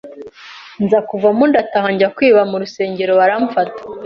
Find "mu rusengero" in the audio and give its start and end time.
2.49-3.11